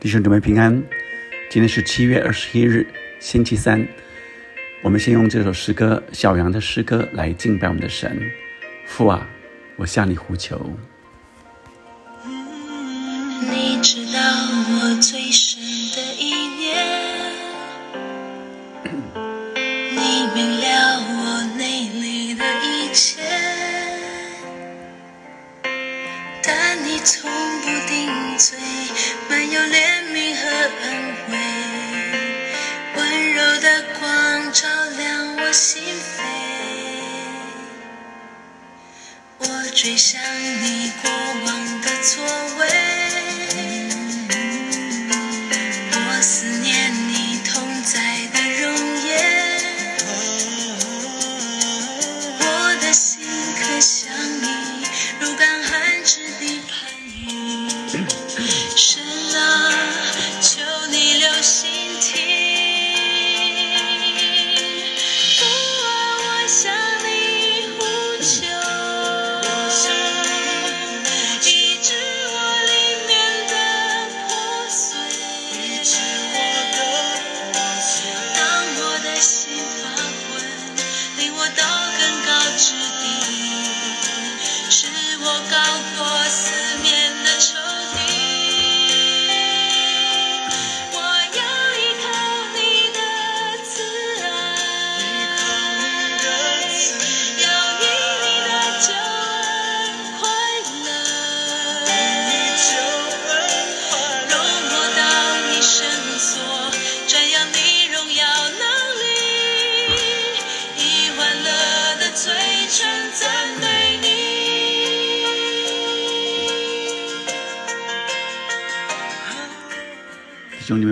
[0.00, 0.72] 弟兄姊妹平安，
[1.50, 2.86] 今天是七月二十一日，
[3.18, 3.84] 星期三。
[4.80, 8.16] 我们先用这首诗歌《小羊的诗歌》来敬拜我们的神。
[8.86, 9.28] 父啊，
[9.74, 10.70] 我向你呼求。
[39.80, 40.20] 追想
[40.60, 41.27] 你过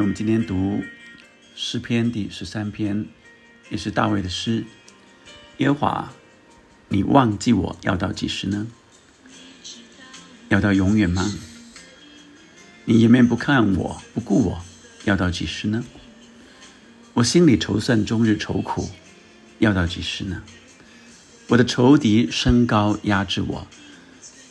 [0.07, 0.85] 我们今天读
[1.57, 3.07] 诗篇第十三篇，
[3.71, 4.65] 也是大卫的诗。
[5.57, 6.13] 耶和华，
[6.87, 8.69] 你忘记我要到几时呢？
[10.49, 11.29] 要到永远吗？
[12.85, 14.65] 你一面不看我，不顾我，
[15.07, 15.85] 要到几时呢？
[17.15, 18.89] 我心里愁算，终日愁苦，
[19.59, 20.45] 要到几时呢？
[21.49, 23.67] 我的仇敌升高压制我，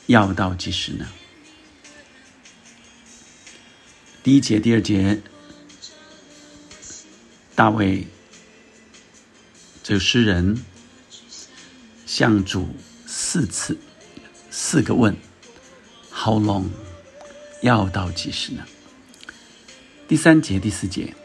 [0.08, 1.08] 要到几时呢？
[4.22, 5.22] 第一节、第二节，
[7.56, 8.06] 大卫
[9.82, 10.62] 这个诗人
[12.06, 12.68] 向主
[13.08, 13.78] 四次
[14.52, 15.16] 四个问
[16.12, 16.66] ：How long？
[17.62, 18.66] 要到几时呢？
[20.06, 21.16] 第三节、第四节，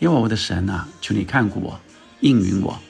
[0.00, 1.80] 因为我的神啊，求你看顾我，
[2.18, 2.82] 应允我，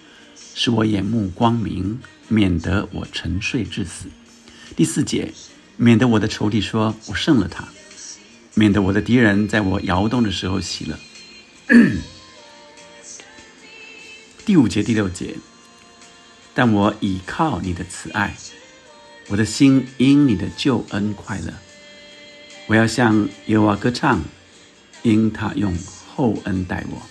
[0.54, 4.06] 使我眼目光明，免得我沉睡至死。
[4.74, 5.34] 第四节，
[5.76, 7.68] 免得我的仇敌说我胜了他。
[8.54, 10.98] 免得我的敌人在我摇动的时候喜乐。
[14.44, 15.36] 第五节、第六节，
[16.54, 18.36] 但我倚靠你的慈爱，
[19.28, 21.52] 我的心因你的救恩快乐。
[22.66, 24.22] 我要向耶和华歌唱，
[25.02, 25.76] 因他用
[26.14, 27.02] 厚恩待我。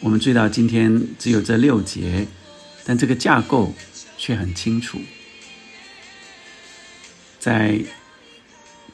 [0.00, 2.26] 我们追到今天只有这六节，
[2.84, 3.74] 但这个架构
[4.18, 4.98] 却很清楚，
[7.38, 7.80] 在。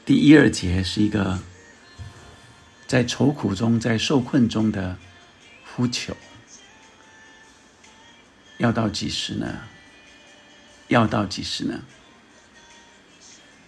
[0.03, 1.39] 第一二节是一个
[2.87, 4.97] 在愁苦中、在受困中的
[5.75, 6.15] 呼求，
[8.57, 9.63] 要到几时呢？
[10.87, 11.81] 要到几时呢？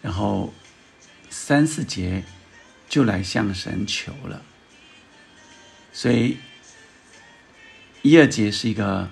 [0.02, 0.54] 然后
[1.30, 2.24] 三四节
[2.90, 4.42] 就来向神求了，
[5.94, 6.38] 所以
[8.02, 9.10] 一二节是一个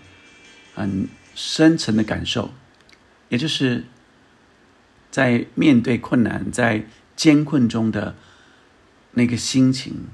[0.75, 2.53] 很深层的感受，
[3.29, 3.85] 也就是
[5.09, 6.85] 在面对困难，在
[7.15, 8.17] 艰困中的
[9.11, 10.09] 那个心情，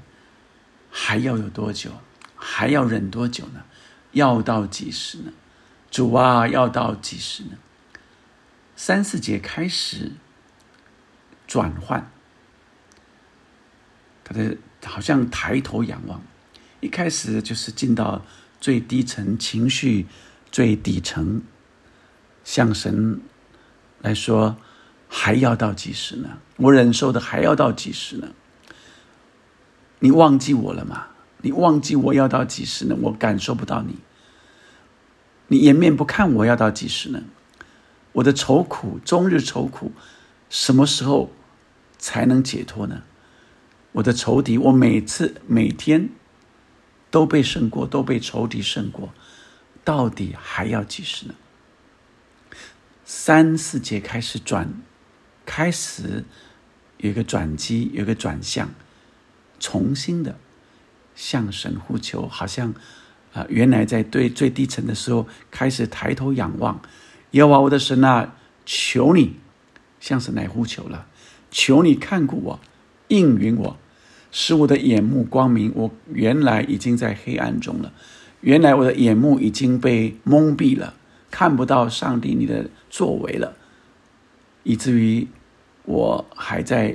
[0.90, 1.90] 还要有多久？
[2.38, 3.64] 还要忍多久呢？
[4.12, 5.32] 要到几时呢？
[5.90, 7.58] 主啊，要到几时呢？
[8.76, 10.12] 三四节开始
[11.46, 12.10] 转换，
[14.24, 16.22] 他的好像抬头仰望，
[16.80, 18.22] 一开始就是进到
[18.60, 20.06] 最低层情绪
[20.50, 21.42] 最底层，
[22.44, 23.20] 向神
[24.00, 24.56] 来说。
[25.10, 26.36] 还要到几时呢？
[26.56, 28.28] 我忍受的还要到几时呢？
[30.00, 31.06] 你忘记我了吗？
[31.42, 32.96] 你忘记我要到几时呢？
[33.02, 33.98] 我感受不到你。
[35.48, 37.22] 你掩面不看我要到几时呢？
[38.12, 39.92] 我的愁苦，终日愁苦，
[40.50, 41.30] 什么时候
[41.98, 43.02] 才能解脱呢？
[43.92, 46.10] 我的仇敌，我每次每天
[47.10, 49.14] 都被胜过，都被仇敌胜过，
[49.84, 51.34] 到底还要几时呢？
[53.04, 54.74] 三四节开始转，
[55.46, 56.24] 开始
[56.98, 58.70] 有一个转机，有一个转向，
[59.58, 60.38] 重新的
[61.18, 62.72] 向神呼求，好像
[63.32, 66.80] 啊，原来在最最低层的时候，开始抬头仰望，
[67.32, 69.34] 耶和华我的神啊，求你
[69.98, 71.06] 向神来呼求了，
[71.50, 72.60] 求你看顾我，
[73.08, 73.76] 应允我，
[74.30, 75.72] 使我的眼目光明。
[75.74, 77.92] 我原来已经在黑暗中了，
[78.42, 80.94] 原来我的眼目已经被蒙蔽了，
[81.32, 83.56] 看不到上帝你的作为了，
[84.62, 85.26] 以至于。
[85.90, 86.94] 我还在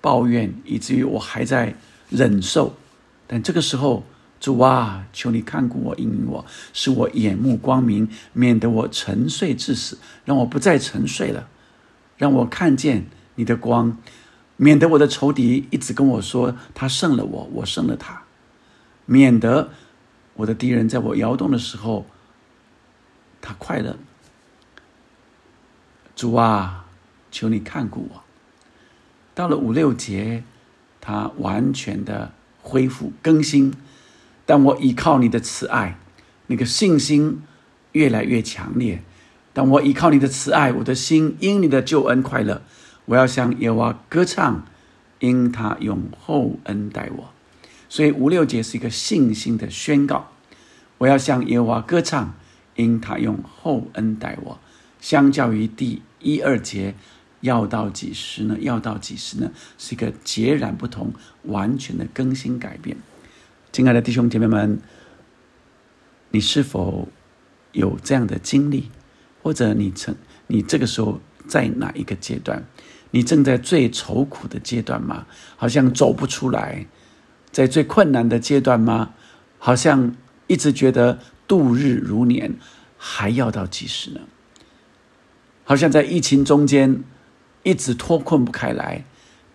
[0.00, 1.72] 抱怨，以至于我还在
[2.10, 2.74] 忍受，
[3.26, 4.04] 但这个时候，
[4.38, 11.48] 主啊，求你看顾我，应允我，使我眼目光明，免得我沉睡至死，让我不再沉睡了，
[12.18, 13.06] 让我看见
[13.36, 13.96] 你的光，
[14.56, 18.22] 免得我的仇敌一直跟我说他胜了我，我胜了他，
[19.06, 19.70] 免得
[20.34, 22.04] 我的敌人在我摇动的时候，
[23.40, 23.96] 他快乐。
[26.14, 26.84] 主啊，
[27.30, 28.22] 求你看顾我。
[29.34, 30.44] 到了五六节，
[31.00, 32.32] 他完全的
[32.64, 33.72] 恢复更新。
[34.46, 35.98] 但我依靠你的慈爱，
[36.48, 37.42] 那个信心
[37.92, 39.02] 越来越强烈。
[39.52, 42.62] 当我依靠你的慈爱，我的心因你的救恩快乐。
[43.04, 44.66] 我要向耶和华歌唱，
[45.20, 47.30] 因他用厚恩待我。
[47.88, 50.30] 所以五六节是一个信心的宣告。
[50.98, 52.34] 我要向耶和华歌唱，
[52.76, 54.58] 因他用厚恩待我。
[55.00, 56.94] 相较于第一二节。
[57.44, 58.56] 要到几时呢？
[58.60, 59.52] 要到几时呢？
[59.76, 61.12] 是一个截然不同、
[61.42, 62.96] 完全的更新改变。
[63.70, 64.80] 亲爱的弟兄姐妹们，
[66.30, 67.06] 你是否
[67.72, 68.88] 有这样的经历？
[69.42, 72.64] 或者你曾你这个时候在哪一个阶段？
[73.10, 75.26] 你正在最愁苦的阶段吗？
[75.56, 76.86] 好像走不出来，
[77.52, 79.12] 在最困难的阶段吗？
[79.58, 82.54] 好像一直觉得度日如年，
[82.96, 84.22] 还要到几时呢？
[85.64, 87.04] 好像在疫情中间。
[87.64, 89.04] 一直脱困不开来，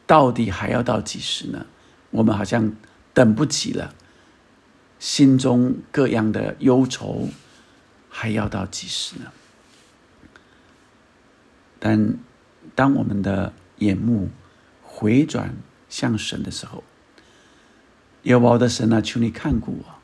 [0.06, 1.66] 到底还要到几时呢？
[2.12, 2.74] 我们好像
[3.14, 3.94] 等不及了，
[5.00, 7.30] 心中各样的忧愁，
[8.10, 9.32] 还要到几时呢？
[11.80, 12.18] 但
[12.76, 14.30] 当我们的眼目
[14.84, 15.56] 回转
[15.88, 16.84] 向神的时候，
[18.24, 19.96] 有我的神啊，求你看顾我。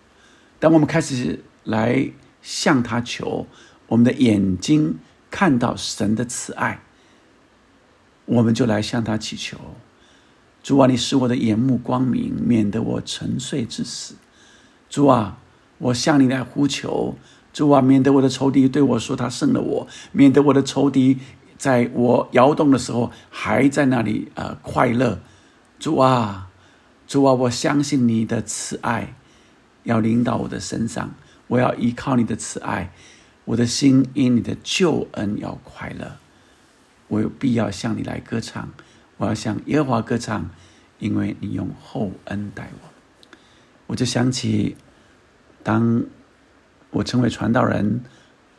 [0.60, 2.12] 当我们开始来
[2.42, 3.48] 向他求，
[3.88, 5.00] 我们的眼睛
[5.30, 6.81] 看到神的慈爱。
[8.25, 9.57] 我们就来向他祈求，
[10.63, 14.16] 主啊，你使我的眼目光明，免得我沉睡至死。
[14.89, 15.38] 主啊，
[15.77, 17.16] 我向你来呼求，
[17.54, 21.19] 主啊，免得我的仇敌对我说他胜了我，免得我的仇敌
[21.57, 25.19] 在我摇动的时候还在那里呃快乐。
[25.78, 26.50] 主啊，
[27.07, 29.13] 主啊，我相信你的慈爱
[29.83, 31.13] 要临到我的身上，
[31.48, 32.92] 我要依靠你的慈爱，
[33.45, 36.18] 我的心因你的救恩要快乐。
[37.07, 38.69] 我有必要向你来歌唱，
[39.18, 40.50] 我要向耶和华歌唱，
[40.98, 42.90] 因为你用厚恩待我。
[43.86, 44.75] 我就想起，
[45.62, 46.04] 当
[46.90, 48.04] 我成为传道人，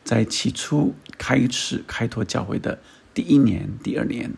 [0.05, 2.79] 在起初开始开拓教会的
[3.13, 4.33] 第一年、第二年，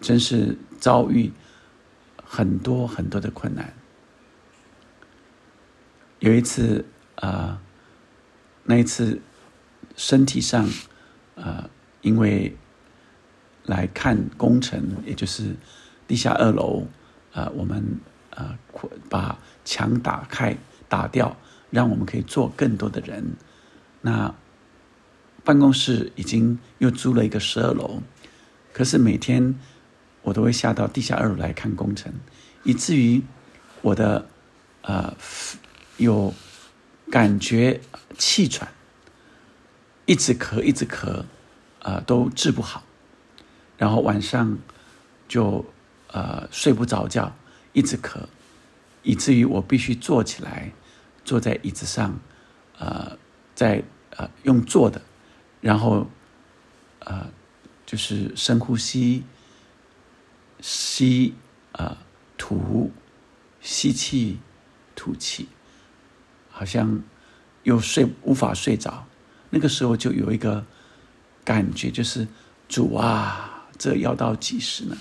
[0.00, 1.32] 真是遭遇
[2.22, 3.72] 很多很多的困难。
[6.18, 6.84] 有一次
[7.14, 7.62] 啊，
[8.64, 9.22] 那一次
[9.96, 10.68] 身体上
[11.34, 11.70] 啊。
[12.00, 12.56] 因为
[13.64, 15.56] 来看工程，也就是
[16.06, 16.86] 地下二楼，
[17.32, 18.58] 呃，我们呃
[19.08, 20.56] 把墙打开、
[20.88, 21.36] 打掉，
[21.70, 23.36] 让我们可以坐更多的人。
[24.00, 24.34] 那
[25.44, 28.02] 办公室已经又租了一个十二楼，
[28.72, 29.54] 可是每天
[30.22, 32.12] 我都会下到地下二楼来看工程，
[32.62, 33.22] 以至于
[33.82, 34.26] 我的
[34.82, 35.14] 呃
[35.96, 36.32] 有
[37.10, 37.80] 感觉
[38.16, 38.70] 气喘，
[40.06, 41.24] 一直咳，一直咳。
[41.80, 42.82] 呃，都治不好，
[43.76, 44.58] 然后晚上
[45.28, 45.64] 就
[46.08, 47.32] 呃睡不着觉，
[47.72, 48.18] 一直咳，
[49.02, 50.72] 以至于我必须坐起来，
[51.24, 52.18] 坐在椅子上，
[52.78, 53.16] 呃，
[53.54, 53.82] 在
[54.16, 55.00] 呃用坐的，
[55.60, 56.10] 然后
[56.98, 57.30] 呃
[57.86, 59.22] 就是深呼吸，
[60.60, 61.34] 吸
[61.72, 61.96] 呃
[62.36, 62.90] 吐，
[63.60, 64.40] 吸气
[64.96, 65.48] 吐气，
[66.50, 67.00] 好像
[67.62, 69.06] 又睡无法睡着，
[69.50, 70.66] 那个时候就有一个。
[71.48, 72.28] 感觉就是
[72.68, 74.94] 主啊，这要到几时呢？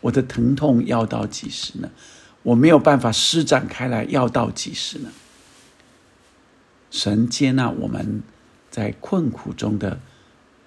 [0.00, 1.90] 我的疼痛要到几时呢？
[2.42, 5.10] 我没有办法施展开来，要到几时呢？
[6.90, 8.22] 神接纳我们
[8.70, 10.00] 在困苦中的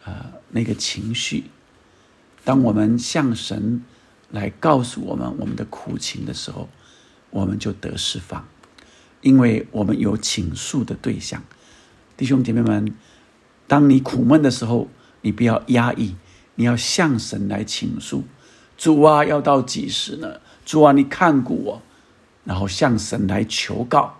[0.05, 1.45] 呃那个情绪，
[2.43, 3.83] 当我们向神
[4.29, 6.69] 来告诉我们我们的苦情的时候，
[7.31, 8.47] 我们就得释放，
[9.21, 11.41] 因为我们有倾诉的对象。
[12.15, 12.93] 弟兄姐妹们，
[13.65, 14.87] 当你苦闷的时候，
[15.24, 16.15] 你不要压抑，
[16.56, 18.24] 你要向神来倾诉。
[18.77, 20.39] 主啊，要到几时呢？
[20.63, 21.82] 主啊，你看顾我，
[22.44, 24.18] 然后向神来求告。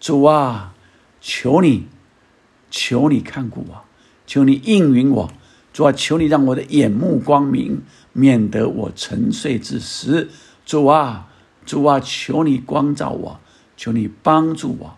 [0.00, 0.74] 主啊，
[1.20, 1.88] 求你，
[2.70, 3.84] 求你看顾我，
[4.26, 5.32] 求你应允我。
[5.72, 7.82] 主啊，求你让我的眼目光明，
[8.12, 10.28] 免得我沉睡之时。
[10.66, 11.28] 主啊，
[11.64, 13.40] 主啊，求你光照我，
[13.76, 14.96] 求你帮助我。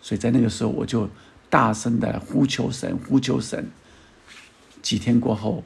[0.00, 1.08] 所以在那个时候，我就
[1.48, 3.70] 大声的呼求神，呼求神。
[4.82, 5.64] 几天过后，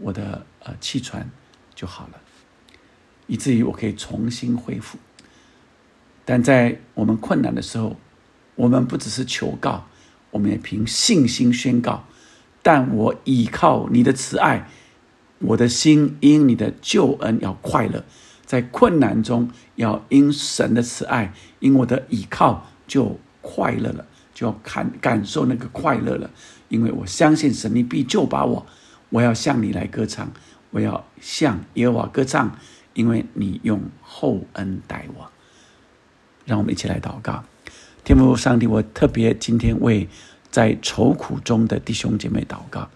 [0.00, 1.28] 我的呃气喘
[1.74, 2.20] 就好了，
[3.26, 4.98] 以至于我可以重新恢复。
[6.24, 7.96] 但在我们困难的时候，
[8.54, 9.88] 我们不只是求告，
[10.30, 12.04] 我们也凭信心宣告。
[12.62, 14.68] 但我倚靠你的慈爱，
[15.38, 18.04] 我的心因你的救恩要快乐，
[18.44, 26.30] 在困难中要因神的慈爱，因我的倚靠就快乐了，就要感感受那个快乐了。
[26.72, 28.64] 因为我相信神，你必救把我。
[29.10, 30.32] 我要向你来歌唱，
[30.70, 32.56] 我要向耶和华歌唱，
[32.94, 35.30] 因为你用厚恩待我。
[36.46, 37.44] 让我们一起来祷告，
[38.02, 40.08] 天父上帝，我特别今天为
[40.50, 42.88] 在愁苦中的弟兄姐妹祷告。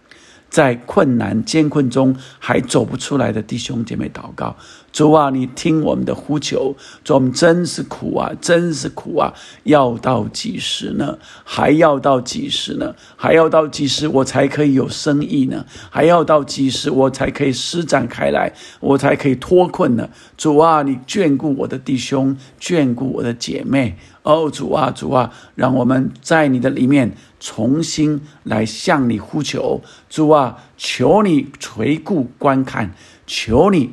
[0.49, 4.57] 在困难艰困中还走不出来的弟兄姐妹祷告，
[4.93, 6.75] 主啊，你听我们的呼求，
[7.05, 9.35] 主，我们真是苦啊，真是苦啊！
[9.65, 11.19] 要到几时呢？
[11.45, 12.95] 还要到几时呢？
[13.17, 15.67] 还要到几时我才可以有生意呢？
[15.91, 20.09] 还要到几时我才可以施展开来，我才可以脱困呢？
[20.39, 23.99] 主啊，你眷顾我的弟兄，眷顾我的姐妹。
[24.27, 29.81] 哦，主啊，主啊，让我们在你的里面重新来向你呼求。
[30.11, 32.93] 主啊，求你垂顾观看，
[33.25, 33.93] 求你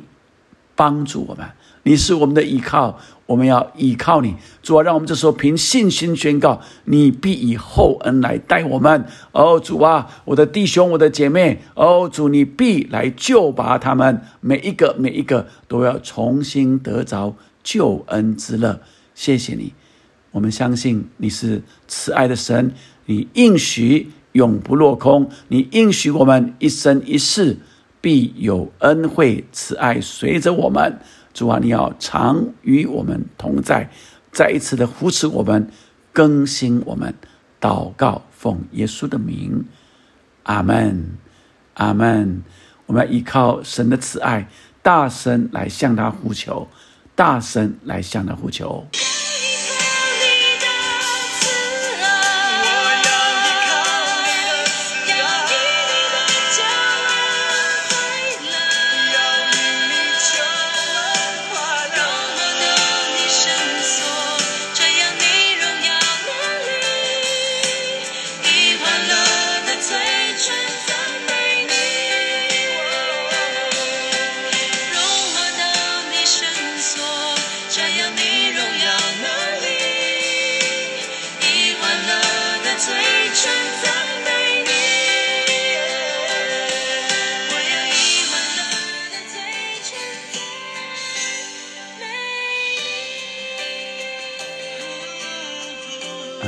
[0.74, 1.46] 帮助我们。
[1.84, 4.34] 你是我们的依靠，我们要依靠你。
[4.60, 9.06] 主啊，让我们这时候凭信心宣告：你必以厚恩来待我们。
[9.30, 18.80] 哦，主啊，我的弟兄，我的姐妹，哦，主，你必来救拔他们，每一个每一个都要重新得着救恩之乐。
[19.14, 19.72] 谢谢你。
[20.34, 22.72] 我们相信你是慈爱的神，
[23.06, 27.56] 你应许永不落空，你应许我们一生一世
[28.00, 30.98] 必有恩惠慈爱随着我们。
[31.32, 33.88] 主啊，你要常与我们同在，
[34.32, 35.70] 再一次的扶持我们，
[36.12, 37.14] 更新我们。
[37.60, 39.64] 祷告，奉耶稣的名，
[40.42, 41.16] 阿门，
[41.74, 42.42] 阿门。
[42.86, 44.48] 我们依靠神的慈爱，
[44.82, 46.66] 大声来向他呼求，
[47.14, 48.84] 大声来向他呼求。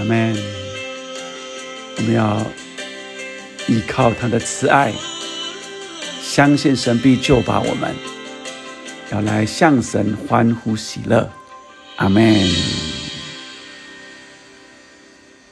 [0.07, 0.37] 门。
[1.99, 2.47] 我们要
[3.67, 4.93] 依靠他的慈爱，
[6.23, 7.95] 相信神必救拔我们，
[9.11, 11.31] 要来向神欢呼喜乐。
[11.97, 12.86] 阿门。